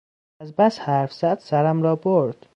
از 0.39 0.55
بس 0.55 0.79
حرف 0.79 1.13
زد 1.13 1.39
سرم 1.39 1.81
را 1.81 1.95
برد! 1.95 2.47